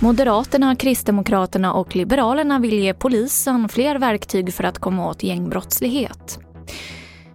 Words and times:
Moderaterna, 0.00 0.76
Kristdemokraterna 0.76 1.72
och 1.72 1.96
Liberalerna 1.96 2.58
vill 2.58 2.78
ge 2.78 2.94
polisen 2.94 3.68
fler 3.68 3.98
verktyg 3.98 4.54
för 4.54 4.64
att 4.64 4.78
komma 4.78 5.08
åt 5.08 5.22
gängbrottslighet. 5.22 6.38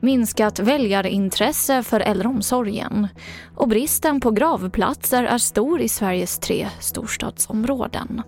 Minskat 0.00 0.58
väljarintresse 0.58 1.82
för 1.82 2.00
äldreomsorgen. 2.00 3.08
Och 3.56 3.68
bristen 3.68 4.20
på 4.20 4.30
gravplatser 4.30 5.24
är 5.24 5.38
stor 5.38 5.80
i 5.80 5.88
Sveriges 5.88 6.38
tre 6.38 6.68
storstadsområden. 6.80 8.22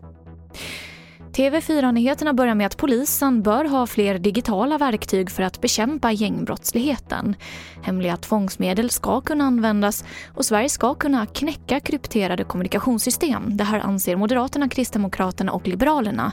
TV4-nyheterna 1.38 2.32
börjar 2.32 2.54
med 2.54 2.66
att 2.66 2.76
polisen 2.76 3.42
bör 3.42 3.64
ha 3.64 3.86
fler 3.86 4.18
digitala 4.18 4.78
verktyg 4.78 5.30
för 5.30 5.42
att 5.42 5.60
bekämpa 5.60 6.12
gängbrottsligheten. 6.12 7.36
Hemliga 7.82 8.16
tvångsmedel 8.16 8.90
ska 8.90 9.20
kunna 9.20 9.44
användas 9.44 10.04
och 10.34 10.44
Sverige 10.44 10.68
ska 10.68 10.94
kunna 10.94 11.26
knäcka 11.26 11.80
krypterade 11.80 12.44
kommunikationssystem. 12.44 13.56
Det 13.56 13.64
här 13.64 13.80
anser 13.80 14.16
Moderaterna, 14.16 14.68
Kristdemokraterna 14.68 15.52
och 15.52 15.68
Liberalerna 15.68 16.32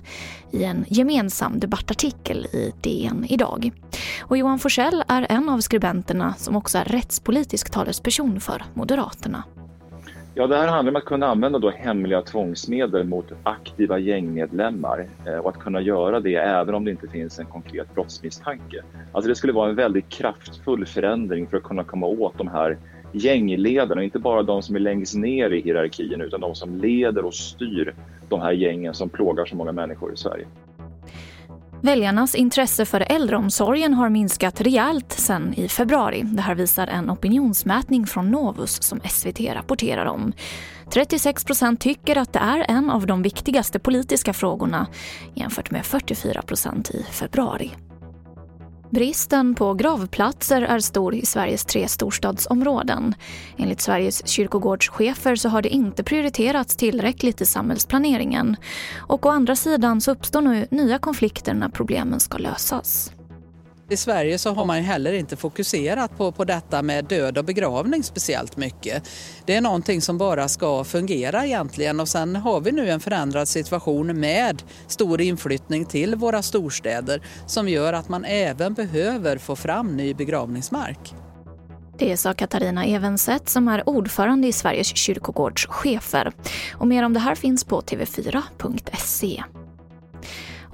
i 0.51 0.63
en 0.63 0.85
gemensam 0.87 1.59
debattartikel 1.59 2.45
i 2.45 2.73
DN 2.81 3.25
idag. 3.29 3.71
Och 4.21 4.37
Johan 4.37 4.59
Forsell 4.59 5.03
är 5.07 5.27
en 5.29 5.49
av 5.49 5.59
skribenterna 5.61 6.33
som 6.37 6.55
också 6.55 6.77
är 6.77 6.85
rättspolitisk 6.85 7.69
talesperson 7.69 8.39
för 8.39 8.63
Moderaterna. 8.73 9.43
Ja, 10.37 10.47
det 10.47 10.55
här 10.55 10.67
handlar 10.67 10.91
om 10.91 10.95
att 10.95 11.05
kunna 11.05 11.27
använda 11.27 11.59
då 11.59 11.69
hemliga 11.69 12.21
tvångsmedel 12.21 13.07
mot 13.07 13.25
aktiva 13.43 13.99
gängmedlemmar 13.99 15.07
eh, 15.27 15.37
och 15.37 15.49
att 15.49 15.59
kunna 15.59 15.81
göra 15.81 16.19
det 16.19 16.35
även 16.35 16.75
om 16.75 16.85
det 16.85 16.91
inte 16.91 17.07
finns 17.07 17.39
en 17.39 17.45
konkret 17.45 17.93
brottsmisstanke. 17.93 18.83
Alltså 19.11 19.29
det 19.29 19.35
skulle 19.35 19.53
vara 19.53 19.69
en 19.69 19.75
väldigt 19.75 20.09
kraftfull 20.09 20.85
förändring 20.85 21.47
för 21.47 21.57
att 21.57 21.63
kunna 21.63 21.83
komma 21.83 22.07
åt 22.07 22.37
de 22.37 22.47
här 22.47 22.77
gängledarna, 23.11 24.03
inte 24.03 24.19
bara 24.19 24.43
de 24.43 24.61
som 24.61 24.75
är 24.75 24.79
längst 24.79 25.15
ner 25.15 25.49
i 25.49 25.61
hierarkin 25.61 26.21
utan 26.21 26.41
de 26.41 26.55
som 26.55 26.77
leder 26.77 27.25
och 27.25 27.33
styr 27.33 27.93
de 28.29 28.41
här 28.41 28.51
gängen 28.51 28.93
som 28.93 29.09
plågar 29.09 29.45
så 29.45 29.55
många 29.55 29.71
människor 29.71 30.13
i 30.13 30.17
Sverige. 30.17 30.45
Väljarnas 31.81 32.35
intresse 32.35 32.85
för 32.85 33.05
äldreomsorgen 33.11 33.93
har 33.93 34.09
minskat 34.09 34.61
rejält 34.61 35.11
sen 35.11 35.53
i 35.53 35.67
februari. 35.67 36.21
Det 36.23 36.41
här 36.41 36.55
visar 36.55 36.87
en 36.87 37.09
opinionsmätning 37.09 38.07
från 38.07 38.31
Novus 38.31 38.83
som 38.83 38.99
SVT 39.09 39.39
rapporterar 39.39 40.05
om. 40.05 40.33
36 40.93 41.43
procent 41.43 41.81
tycker 41.81 42.17
att 42.17 42.33
det 42.33 42.39
är 42.39 42.65
en 42.67 42.89
av 42.89 43.07
de 43.07 43.21
viktigaste 43.21 43.79
politiska 43.79 44.33
frågorna 44.33 44.87
jämfört 45.33 45.71
med 45.71 45.85
44 45.85 46.41
procent 46.41 46.89
i 46.89 47.05
februari. 47.11 47.71
Bristen 48.89 49.55
på 49.55 49.73
gravplatser 49.73 50.61
är 50.61 50.79
stor 50.79 51.15
i 51.15 51.25
Sveriges 51.25 51.65
tre 51.65 51.87
storstadsområden. 51.87 53.15
Enligt 53.57 53.81
Sveriges 53.81 54.27
kyrkogårdschefer 54.27 55.35
så 55.35 55.49
har 55.49 55.61
det 55.61 55.69
inte 55.69 56.03
prioriterats 56.03 56.75
tillräckligt 56.75 57.41
i 57.41 57.45
samhällsplaneringen. 57.45 58.55
Och 58.97 59.25
å 59.25 59.29
andra 59.29 59.55
sidan 59.55 60.01
så 60.01 60.11
uppstår 60.11 60.41
nu 60.41 60.67
nya 60.71 60.97
konflikter 60.97 61.53
när 61.53 61.69
problemen 61.69 62.19
ska 62.19 62.37
lösas. 62.37 63.11
I 63.89 63.97
Sverige 63.97 64.37
så 64.37 64.53
har 64.53 64.65
man 64.65 64.77
heller 64.77 65.13
inte 65.13 65.35
fokuserat 65.35 66.17
på, 66.17 66.31
på 66.31 66.43
detta 66.43 66.81
med 66.81 67.05
död 67.05 67.37
och 67.37 67.45
begravning 67.45 68.03
speciellt 68.03 68.57
mycket. 68.57 69.09
Det 69.45 69.55
är 69.55 69.61
någonting 69.61 70.01
som 70.01 70.17
bara 70.17 70.47
ska 70.47 70.83
fungera 70.83 71.45
egentligen 71.45 71.99
och 71.99 72.07
sen 72.07 72.35
har 72.35 72.61
vi 72.61 72.71
nu 72.71 72.89
en 72.89 72.99
förändrad 72.99 73.47
situation 73.47 74.19
med 74.19 74.63
stor 74.87 75.21
inflyttning 75.21 75.85
till 75.85 76.15
våra 76.15 76.41
storstäder 76.41 77.21
som 77.45 77.69
gör 77.69 77.93
att 77.93 78.09
man 78.09 78.25
även 78.25 78.73
behöver 78.73 79.37
få 79.37 79.55
fram 79.55 79.97
ny 79.97 80.13
begravningsmark. 80.13 81.13
Det 81.97 82.17
sa 82.17 82.33
Katarina 82.33 82.85
Evenset 82.85 83.49
som 83.49 83.67
är 83.67 83.89
ordförande 83.89 84.47
i 84.47 84.51
Sveriges 84.51 84.97
kyrkogårdschefer. 84.97 86.31
Och 86.73 86.87
mer 86.87 87.03
om 87.03 87.13
det 87.13 87.19
här 87.19 87.35
finns 87.35 87.63
på 87.63 87.81
tv4.se. 87.81 89.43